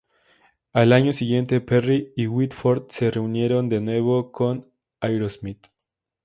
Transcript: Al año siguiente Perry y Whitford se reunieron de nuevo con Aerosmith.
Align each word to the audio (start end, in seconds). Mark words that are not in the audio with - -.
Al 0.73 0.93
año 0.93 1.13
siguiente 1.13 1.61
Perry 1.61 2.11
y 2.15 2.25
Whitford 2.25 2.87
se 2.89 3.11
reunieron 3.11 3.69
de 3.69 3.81
nuevo 3.81 4.31
con 4.31 4.67
Aerosmith. 4.99 5.67